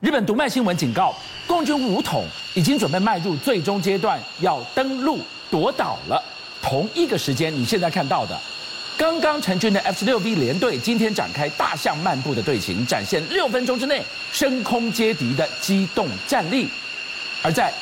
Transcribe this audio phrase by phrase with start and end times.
[0.00, 1.14] 日本读卖新闻警告，
[1.46, 6.22] 共军武统已经准备迈入最终阶段，要登陆夺岛了。
[6.60, 8.38] 同一个时间，你现在看到的，
[8.98, 16.68] 刚刚成军的 F 十六 V 联队今天展开大象漫步的队形，展现六分钟之内升空接敌的机动战力。
[17.42, 17.72] 而在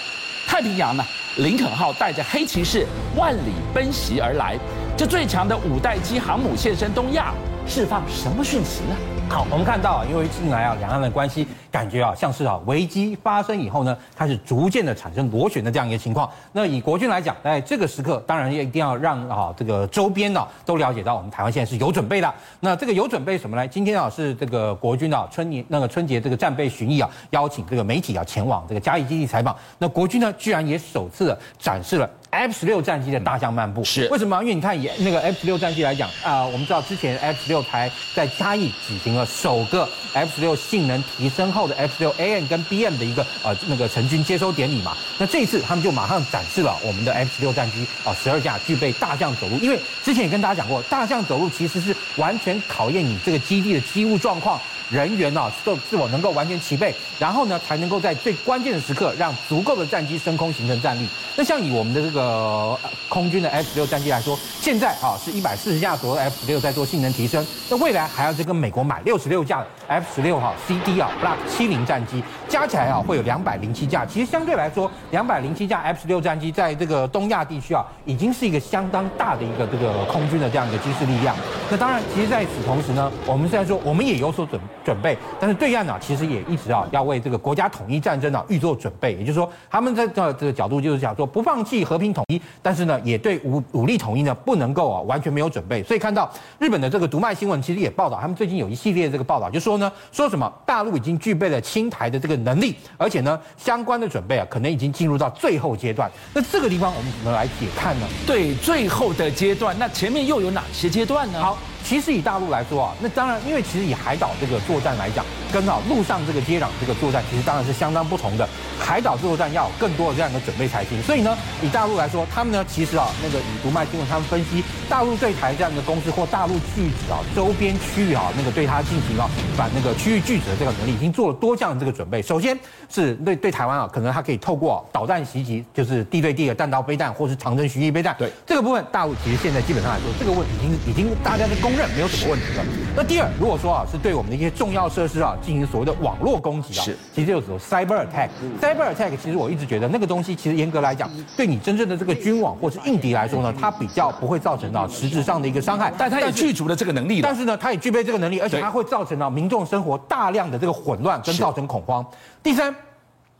[0.47, 1.05] 太平洋呢，
[1.39, 2.87] 林肯号带着黑骑士
[3.17, 4.57] 万里奔袭而来，
[4.97, 7.35] 这最强的五代机航母现身东亚，
[7.67, 8.95] 释放什么讯息呢？
[9.29, 16.31] 好，我们看到，因为近来啊，两岸的关系感觉啊，像是啊危机发生以后呢，开始逐渐的产生螺旋的这样一个情况。
[16.53, 22.33] 那以国军来讲，在这个时刻，当然也一定要让啊这个周边呢都了解到，我们台湾现在是有准备的。
[22.61, 23.67] 那这个有准备什么呢？
[23.67, 29.57] 今天啊是这个国军啊春年那个春节这个战备巡弋啊，邀请这个媒体啊前往这个嘉义基地采访。
[29.77, 32.09] 那国军呢，居然也首次的展示了。
[32.31, 34.43] F 十六战机的大象漫步是为什么？
[34.43, 44.97] 因为你看，以那个 F 十六战机来讲啊、呃，我们知道之前 F 十六台在嘉义举行了首个 F 十六性能提升后的 F 六 AN 跟 BM 的一个呃那个成军接收典礼嘛。
[45.19, 49.59] 那这一次他们就马上展示了我们的 F 十六战机啊，十二架具备大象走路。
[49.59, 54.61] 因为之前也跟大家讲过，大象走路其实是完全考验你这个基地的机务状况。
[54.91, 61.09] 人员啊，是是否能够完全齐备，然后呢，才能够在最关键的时刻让足够的战机升空形成战力。
[61.37, 74.07] 那像以我们的这个空军的 F 十六战机来说，现在啊是一百四十架左右 F 十六在做性能提升，那未来还要再跟美国买六十六架 F 十六哈 CD 啊 Block 七零战机，加起来啊会有两百零七架。
[74.07, 81.35] 其实相对来说，两百零七架 F 十六战机在这个东亚地区啊，已经是一个相当大的一个这个空军的这样一个军事力量。
[81.69, 89.15] 那当然，其实在此同时呢，我们现在说我们也有所准备准备，但是对岸呢，其实也一直啊要为这个国家统一战争啊预做准备。
[89.15, 95.83] 也就是说，他们在这这个角度就是讲说，不放弃和平统一，但是呢，也对武武力统一呢不能够啊完全没有准备。
[95.83, 106.11] 所以看到日本的这个读卖新闻，其实也报道，他们最近有一系列这个报道，就说呢，说什么大陆已经具备了清台的这个能力，而且呢，相关的准备啊，可能已经进入到最后阶段。
[106.35, 108.07] 那这个地方我们怎么来解看呢？
[108.27, 111.43] 对，最后的阶段，那前面又有哪些阶段呢？
[111.43, 111.57] 好。
[111.85, 115.23] 其实以大陆来说啊，那当然，因为其实以海岛这个作战来讲，
[115.53, 118.49] 跟啊陆上这个接壤这个作战，其实当然是相当不同的。
[118.81, 121.01] 海岛作战要有更多的这样的准备才行。
[121.03, 132.23] 所以呢，以大陆来说，他们呢其实啊，那个以读卖新闻他们分析，大陆对台这样的攻势或大陆拒止啊周边区域啊那个对它进行啊反那个区域拒止的这个能力，已经做了多项的这个准备。
[132.23, 132.59] 首先
[132.89, 138.17] 是对对台湾啊，可能它可以透过导弹袭击，就是地对地的弹道飞弹或是长征巡弋飞弹。
[138.19, 141.85] 对这个部分，大陆其实现在基本上来说，这个问题已经已经大家的公。
[141.95, 142.63] 没有什么问题的。
[142.97, 148.29] 那第二，如果说啊，是对我们的一些重要设施啊进行所谓的网络攻击啊，是，其实就是说 cyber attack。
[148.61, 155.93] cyber attack 其实我一直觉得那个东西，其实严格来讲，对你真正的这个军网或是硬敌来说呢，它比较不会造成到实质上的一个伤害。
[155.97, 157.21] 但它也具足了这个能力。
[157.21, 162.05] 但是呢，它也具备这个能力，而且它会造成到民众生活大量的这个混乱跟造成恐慌。
[162.43, 162.75] 第三。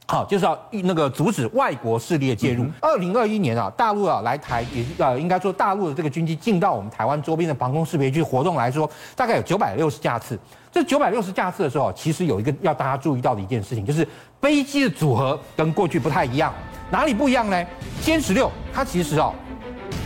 [0.07, 2.67] 好，就是要那个阻止外国势力的介入。
[2.79, 10.39] 二零二一年啊，大陆啊来台也呃，应该说大陆的这个军机进到我们台湾周边的防空识别区活动来说，大概有九百六十架次。
[10.71, 14.07] 这九百六十架次的时候，其实有一个要大家注意到的一件事情，就是
[14.43, 16.53] 飞机的组合跟过去不太一样。
[16.91, 17.67] 哪里不一样呢？
[18.03, 19.33] 歼十六它其实啊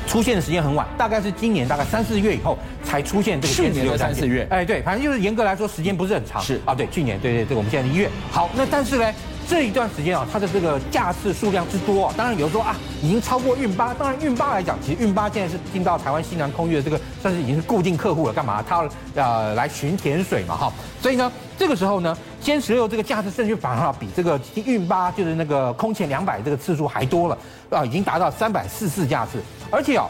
[0.06, 3.97] 出现的时间很晚，大概是今年大概三四月以后才出现这个歼十六。
[3.97, 6.41] 三四月，哎，对，反正就是严格来说时间不是很长。
[6.41, 8.09] 是啊，对，去年对对对，我们现在是一月。
[8.30, 9.12] 好，那但是呢？
[9.48, 13.94] 这一段时间啊，它的这个架次数量之多啊，当然有人说啊，已经超过运八。
[13.94, 18.32] 当然运八来讲，其实运八现在是进到台湾西南空域的这个算是已经是固定客户了。
[18.34, 18.62] 干嘛？
[18.69, 20.70] 它要呃来巡甜水嘛，哈。
[21.00, 27.38] 所以呢，这个时候呢，歼十六这个架次甚至反而比这个运八就是那个空前两百这个次数还多了
[27.70, 29.42] 啊，已经达到三百四四架次。
[29.70, 30.06] 而且啊，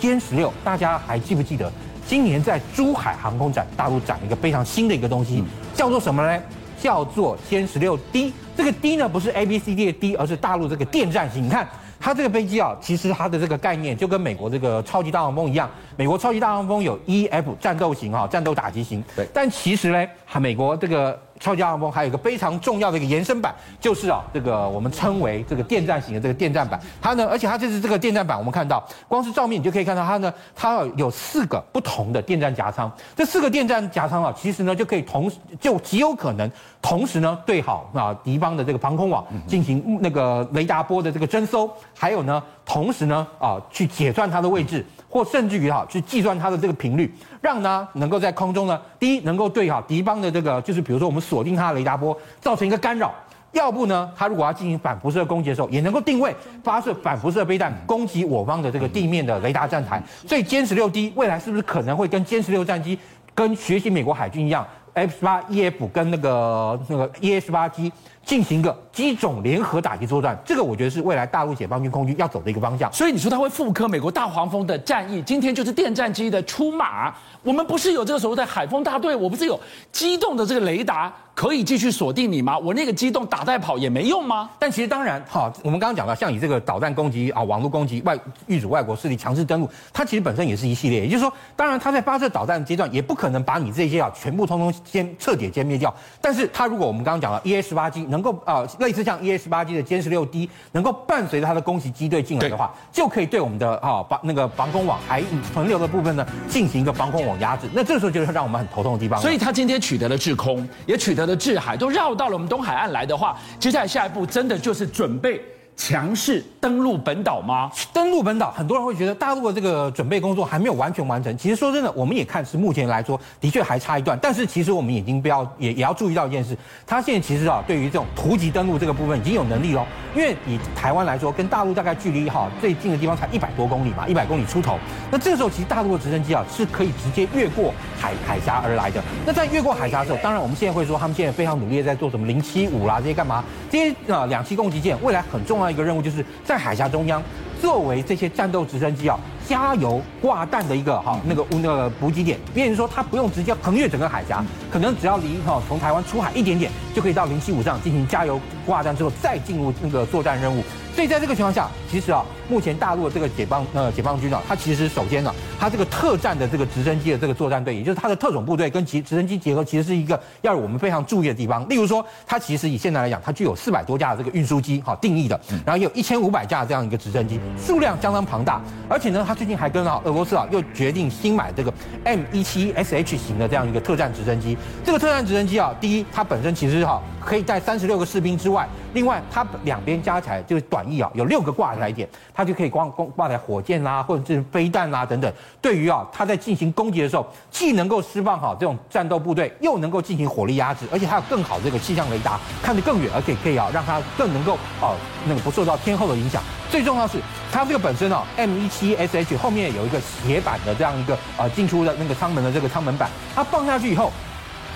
[0.00, 1.68] 歼十六大家还记不记得，
[2.06, 5.42] 今年在珠海航空展，大陆展了一个非常新的一个东西，
[5.74, 6.40] 叫做什么呢？
[6.80, 11.44] 叫做歼十六 D，这个 D 呢不是 A B C D 的 D，而是大陆这个电战型。
[11.44, 11.64] 你看
[12.00, 15.70] 它这个飞机啊，其实它的这个概念就跟美国这个超级大黄蜂一样。
[15.96, 19.00] 美国超级大黄蜂有 E F 战斗型哈，战斗打击型。
[19.14, 20.08] 对，但其实呢，
[20.40, 21.16] 美国这个。
[21.38, 26.80] 超级大黄蜂还有一个非常重要的一个延伸版，就是啊，这个我们称为这个电站型的这个电站版。
[27.00, 32.90] 它呢，而且它这是这个电站版，我们看到光是照面你就可以看到它呢，它有四个不同的电站夹舱。
[33.16, 36.50] 这四个电站夹舱啊，其实呢就可以同时就极有可能
[36.82, 44.84] 同时呢对好啊敌方的这个防空网进行那个雷达波的这个侦搜，还有呢同时呢啊去解算它的位置。
[45.10, 47.10] 或甚至于哈去计算它的这个频率，
[47.40, 53.08] 让它能够在空中呢，第一能够对哈敌方的这个就是比如说我们锁定它的雷达波，造成一个干扰；
[53.52, 60.02] 要不呢，它如果要进行反辐射攻击的时候，也能够定位发射反辐射飞弹攻击我方的这个地面的雷达站台。
[60.26, 62.98] 所以歼十六 D 未来是不是可能会跟歼十六战机
[63.34, 67.90] 跟学习美国海军一样？F 十八 E F 跟那个那个 E 十八 G。
[68.24, 72.92] 进行一个机种联合打击作战，这个我觉得是未来大陆解放军空军要走的一个方向。
[72.92, 77.14] 所以你说它会复刻美国大黄蜂的战役，今天就是电战机的出马。
[77.42, 79.58] 我们不是有这个所谓的海风大队，我不是有
[79.90, 82.58] 机动的这个雷达可以继续锁定你吗？
[82.58, 84.50] 我那个机动打带跑也没用吗？
[84.58, 91.00] 但其实当然，哈，我们刚刚讲到，像你这个导弹攻击啊、网络攻击、外遇阻外国势力强势登陆，它其实本身也是一系列。
[91.00, 95.94] 也就是说，当然它在发射导弹阶段也不可能把你这些啊全部通通先彻底歼灭掉。
[96.20, 105.22] 但是它如果我们刚刚讲了 EA 十八 G 能够啊类似像 EA 十八 G 的歼十六 D 能够伴随着它的攻击机队进来的话，就可以对我们的啊防那个防空网还
[105.52, 107.68] 存留的部分呢进行一个防空网压制。
[107.72, 108.08] 那这时候。
[108.08, 115.38] 就是让我们很头痛的地方，所以他今天取得了制空，也取得了制海，都绕到了我们东海岸来的话，接下来下一步真的就是准备。
[115.78, 117.70] 强势登陆本岛吗？
[117.92, 121.38] 登陆本岛，很多人会觉得大陆的这个准备工作还没有完全完成。
[121.38, 124.18] 其实说真的，我们也看是目前来说的确还差一段。
[124.20, 129.86] 但是其实我们已经不要也也要注意到一件事，他现在其实啊，对于这种突击登陆这个部分已经有能力了。
[130.16, 134.76] 因为以台湾来说，跟大陆大概距离哈最近的地方才一百多公里嘛，一百公里出头。
[135.12, 139.00] 那这个时候其实大陆的直升机啊是可以直接越过海海峡而来的。
[139.24, 143.44] 那在越过海峡的时候，当然我们现在会说他们现在非常努力在做什么零七五啦这些干嘛？
[143.70, 145.67] 这些啊两栖攻击舰未来很重要。
[145.70, 147.22] 一个任务就是在海峡中央，
[147.60, 149.18] 作为这些战斗直升机啊
[149.48, 160.62] 加油挂弹的一个哈那个那个补给点，别人说它不用直接横越整个海峡，可能只要离哈从台湾出海一点点，就可以到零七五上进行加油挂弹之后再进入那个作战任务。
[160.94, 171.64] 所以在这个情况下，其实啊，目前大陆的这个解放呃解放军啊，它其实首先呢，它这个特战的这个直升机的这个作战队，也就是它的特种部队跟其直升机结合，其实是一个要我们非常注意的地方。
[171.68, 178.60] 例如说，它其实以现在来讲，它具有四百多架的这个运输机，哈定义的，然后也有一千五百架这样一个直升机，数量相当庞大。
[178.88, 184.58] 而且呢，它最近还跟啊俄罗斯啊又决定新买这个 M 一七 SH 型的这样一个特战直升机。
[184.84, 195.32] 这个特战直升机啊，第一，它本身其实哈可以带三十六个士兵之外，另外它两边加起来就是短翼啊有六个挂载点，它就可以挂挂挂载火箭啦、啊，或者是飞弹啦等等。
[195.62, 204.96] 对于啊，它在进行攻击的时候，既能够释放好这种战斗部队，又能够进行火力压制，而且还有更好的这个气象雷达，看得更远，而且可以啊让它更能够啊
[205.28, 206.42] 那个不受到天候的影响。
[206.70, 207.18] 最重要是，
[207.50, 214.12] 它这个本身哦，M17SH 后面有一个斜板的这样一个啊进出的那个舱门的这个舱门板，它放下去以后。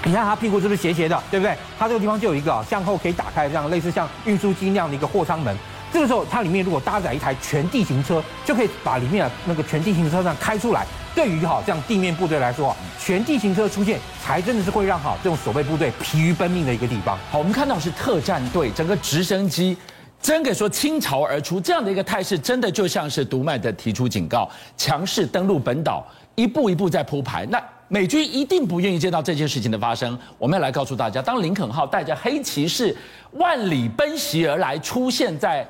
[0.05, 1.57] 你看它屁股是不是斜斜的，对不对？
[1.79, 5.57] 它这个地方就有一个向后可以打开这样类似像运输机那样的一个货舱门。
[5.93, 10.85] 这个时候它里面如果搭载一台全地形车，就可以把里面的那个全地形车上开出来。
[11.15, 17.17] 对于哈这样地面部队来说，全地形车出现才真的是会让哈这种守备部队疲于奔命的一个地方。
[17.31, 19.77] 好，我们看到是特战队整个直升机
[20.23, 27.45] 真给说倾巢而出，这样的一个态势，真的就像是读卖的提出警告，强势登陆本岛，一步一步在铺排。
[27.47, 27.63] 那。
[27.89, 30.19] 美军一定不愿意见到这件事情的发生。
[30.39, 32.97] 我们要来告诉大家，当林肯号带着黑骑士
[33.33, 35.69] 万里奔袭而来，出现在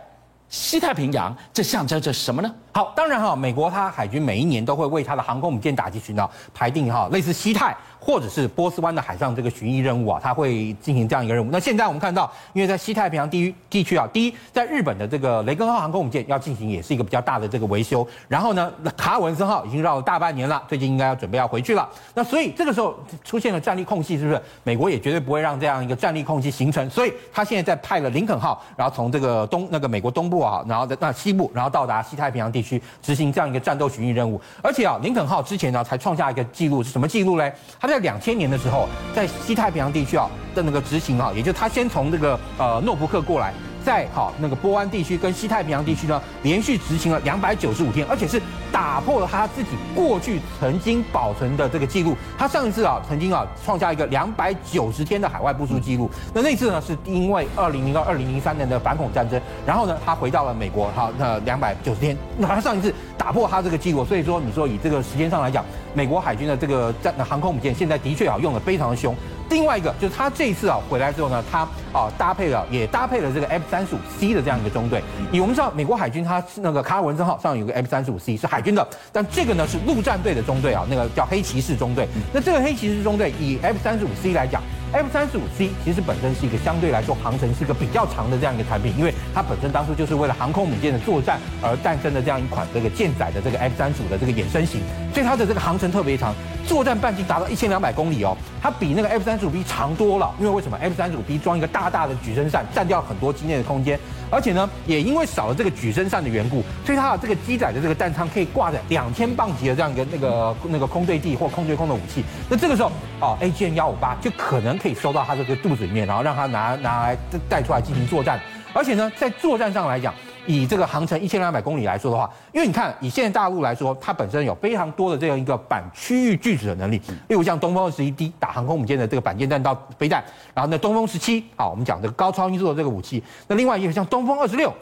[0.48, 2.54] 西太平洋，这象征着什么呢？
[2.72, 7.76] 好，当然哈，美国它海军每一年都会为它的航空母舰打击群岛排定哈类似西太。
[8.04, 11.48] 或者是波斯湾的海上这个巡弋任务啊，它会进行这样一个任务。
[11.52, 18.04] 那现在我们看到，因为在西太平洋地区地区啊，第一，在日本的这个雷根号航空母舰要进行也是一个比较大的这个维修。
[18.26, 21.88] 然后呢，卡尔文森号已经绕了大半年了，最近应该要准备要回去了。
[22.12, 24.42] 那所以这个时候出现了战力空隙，是不是？
[24.64, 26.90] 美国也绝对不会让这样一个战力空隙形成。
[26.90, 34.40] 所以他现在在派了林肯号，然后从这个东那个美国东部啊，然后在那西部，然后到达西太平洋地去执行这样一个战斗巡弋任务。
[34.62, 37.52] 而且啊，林肯号之前呢才创下一个记录，是什么记录呢？
[37.80, 38.88] 他在两千年的时候。
[39.14, 43.52] 在西太平洋地区啊的那个执行啊，也就是他先从这个呃诺福克过来，
[43.82, 52.16] 在好那个波湾地区跟西太平洋地区呢，连续执行了两百九十五天，而且是打破了他自己过去曾经保存的这个记录。
[52.38, 56.10] 他上一次啊，曾经啊创下一个两百九十天的海外部署记录。
[56.32, 65.64] 那那次呢，是因为二零零二、二零零三年的反恐战争，然后呢，他回到了美国，好，那两百九十天，那他上一次打破他这个记录，所以说你说以这个时间上来讲。
[65.94, 69.14] 美国海军的这个战航空母舰现在的确啊用的非常的凶。
[69.52, 71.60] 另外一个就是他这一次啊回来之后呢，他
[71.92, 75.02] 啊搭配了也搭配了这个 F 三十五 C 的这样一个中队。
[75.30, 82.08] 以我们知道美国海军它那个卡尔文森号上有个 F 三十五 C 是海军的，但这个呢是陆战队的中队啊，那个叫黑骑士中队。
[82.32, 84.62] 那这个黑骑士中队以 F 三十五 C 来讲。
[84.92, 94.82] F 三十五 C 其实本身是一个相对来说航程是一个比较长的这样一个产品，因为它本身当初就是为了航空母舰的作战而诞生的这样一款这个舰载的这个 F 三十五的这个衍生型，
[95.14, 96.34] 所以它的这个航程特别长，
[96.66, 103.98] 作战半径达到一千两百公里哦，它比那个 F 三十五 B 长多了，因为为什么 F 三十五 B 装一个大大的举升扇，占掉很多机内的空间。
[104.30, 112.24] 而且呢，也因为少了这个举升扇的缘故，所以它的这个机载的这个弹仓可以挂载两千磅级的这样一个那个那个空对地或空对空的武器。
[112.48, 117.16] 那这个时候，哦，AGM 幺五八就可能可以收到它这个肚子里面，然后让它拿拿来
[117.48, 118.40] 带出来进行作战。
[118.74, 120.14] 而且呢，在作战上来讲，
[120.46, 130.24] 以这个航程一千两百公里来说的话，因为你看，以现在大陆来说，它本身有非常多的这样一个反区域拒止的能力，例如像东风二十一 D 打航空母舰的这个反舰弹道飞弹，
[130.54, 134.72] 然后呢，东风十七，好，我们讲这个高超音速的这个武器，那另外一个像东风二十六。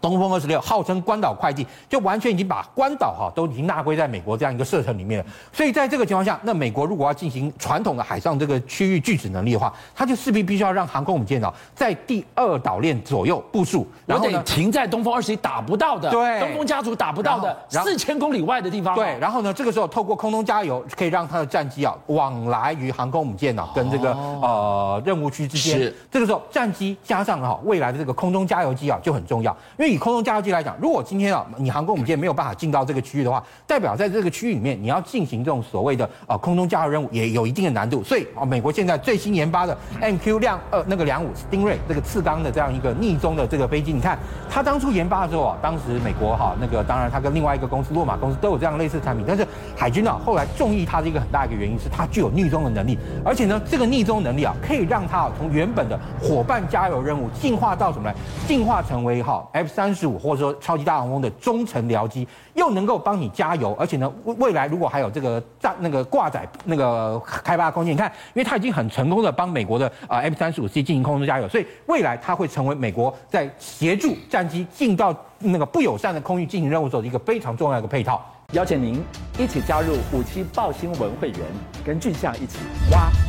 [0.00, 5.26] 东风二十六号称关岛快递，就完全已经把关岛哈都已经纳归在美国这样一个射程里面了。
[5.52, 18.94] 所以在这个情况下，那美国如果要进行传统的海上这个区域拒止能力的话，它就势必必须要让航空母舰哦在第二岛链左右部署，然后得停在东风二十一打不到的，对，东风家族打不到的四千公里外的地方。
[18.94, 25.78] 对，然后呢，这个时候透过空中加油，可以让它的战机啊往来于航空母舰呢跟这个呃任务区之间。
[25.78, 38.02] 是，这个时候战机加上哈未来的这个空中加油机啊就很重要，因为以空中加油机来讲，如果今天啊，你航空母舰没有办法进到这个区域的话，代表在这个区域里面，你要进行这种所谓的呃空中加油任务，也有一定的难度。
[38.02, 44.18] 所以啊，美国现在最新研发的 MQ 两呃那个两五 Stingray 这个次钢的这样一个逆中的这个飞机，你看
[44.50, 58.14] 它当初研发的时候啊，当时美国哈那个当然它跟另外一个公司洛马公司都有这样类似的产品，但是海军啊后来中意它的一个很大一个原因是它具有逆中的能力，而且呢这个逆中能力啊可以让它从原本的伙伴加油任务进化到什么来？
[58.46, 78.24] 进化成为哈 F 三十五或者说超级大黄蜂的中程僚机，又能够帮你加油，而且呢，未未来如果还有这个战那个挂载那个开发空间，你看，因为它已经很成功的帮美国的啊 F 三十五 C 进行空中加油，所以未来它会成为美国在协助战机进到那个不友善的空域进行任务时候的一个非常重要的配套。
[78.52, 79.04] 邀请您
[79.38, 81.40] 一起加入五七报新闻会员，
[81.84, 82.60] 跟俊相一起
[82.92, 83.25] 挖。